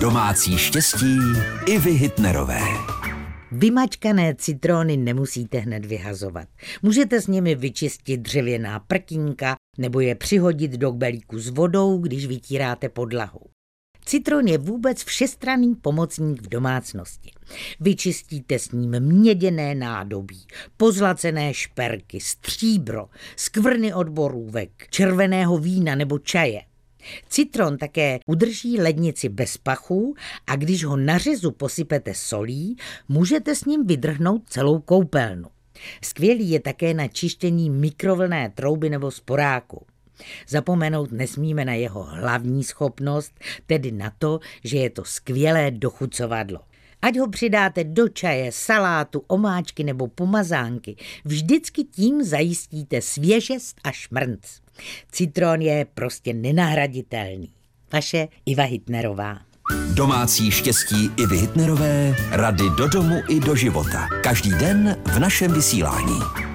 Domácí 0.00 0.58
štěstí 0.58 1.18
i 1.66 1.78
vy 1.78 1.90
Hitnerové. 1.90 2.60
Vymačkané 3.52 4.34
citrony 4.34 4.96
nemusíte 4.96 5.58
hned 5.58 5.84
vyhazovat. 5.84 6.48
Můžete 6.82 7.20
s 7.20 7.26
nimi 7.26 7.54
vyčistit 7.54 8.20
dřevěná 8.20 8.80
prkínka 8.80 9.56
nebo 9.78 10.00
je 10.00 10.14
přihodit 10.14 10.72
do 10.72 10.92
kbelíku 10.92 11.38
s 11.38 11.48
vodou, 11.48 11.98
když 11.98 12.26
vytíráte 12.26 12.88
podlahu. 12.88 13.40
Citron 14.04 14.46
je 14.46 14.58
vůbec 14.58 15.04
všestranný 15.04 15.74
pomocník 15.74 16.42
v 16.42 16.48
domácnosti. 16.48 17.30
Vyčistíte 17.80 18.58
s 18.58 18.70
ním 18.70 19.00
měděné 19.00 19.74
nádobí, 19.74 20.46
pozlacené 20.76 21.54
šperky, 21.54 22.20
stříbro, 22.20 23.08
skvrny 23.36 23.94
od 23.94 24.08
borůvek, 24.08 24.86
červeného 24.90 25.58
vína 25.58 25.94
nebo 25.94 26.18
čaje. 26.18 26.67
Citron 27.28 27.78
také 27.78 28.18
udrží 28.26 28.80
lednici 28.80 29.28
bez 29.28 29.56
pachu 29.56 30.14
a 30.46 30.56
když 30.56 30.84
ho 30.84 30.96
na 30.96 31.18
řezu 31.18 31.50
posypete 31.50 32.14
solí, 32.14 32.76
můžete 33.08 33.54
s 33.54 33.64
ním 33.64 33.86
vydrhnout 33.86 34.42
celou 34.48 34.80
koupelnu. 34.80 35.48
Skvělý 36.04 36.50
je 36.50 36.60
také 36.60 36.94
na 36.94 37.08
čištění 37.08 37.70
mikrovlné 37.70 38.52
trouby 38.54 38.90
nebo 38.90 39.10
sporáku. 39.10 39.86
Zapomenout 40.48 41.12
nesmíme 41.12 41.64
na 41.64 41.74
jeho 41.74 42.02
hlavní 42.02 42.64
schopnost, 42.64 43.32
tedy 43.66 43.92
na 43.92 44.12
to, 44.18 44.40
že 44.64 44.78
je 44.78 44.90
to 44.90 45.04
skvělé 45.04 45.70
dochucovadlo. 45.70 46.60
Ať 47.02 47.18
ho 47.18 47.28
přidáte 47.28 47.84
do 47.84 48.08
čaje, 48.08 48.52
salátu, 48.52 49.22
omáčky 49.26 49.84
nebo 49.84 50.08
pomazánky, 50.08 50.96
vždycky 51.24 51.84
tím 51.84 52.24
zajistíte 52.24 53.02
svěžest 53.02 53.76
a 53.84 53.92
šmrnc. 53.92 54.40
Citron 55.12 55.62
je 55.62 55.86
prostě 55.94 56.32
nenahraditelný. 56.34 57.48
Vaše 57.92 58.28
Iva 58.46 58.64
Hitnerová. 58.64 59.38
Domácí 59.94 60.50
štěstí 60.50 61.10
i 61.16 61.26
Hitnerové, 61.26 62.16
rady 62.30 62.64
do 62.78 62.88
domu 62.88 63.16
i 63.28 63.40
do 63.40 63.56
života. 63.56 64.08
Každý 64.22 64.50
den 64.50 64.96
v 65.04 65.18
našem 65.18 65.52
vysílání. 65.52 66.47